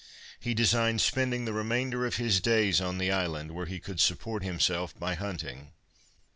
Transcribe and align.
He 0.39 0.55
designed 0.55 0.99
spending 0.99 1.45
the 1.45 1.53
remainder 1.53 2.07
of 2.07 2.15
his 2.15 2.41
days 2.41 2.81
on 2.81 2.97
the 2.97 3.11
island, 3.11 3.51
where 3.51 3.67
he 3.67 3.79
could 3.79 3.99
support 3.99 4.41
himself 4.41 4.97
by 4.99 5.13
hunting. 5.13 5.73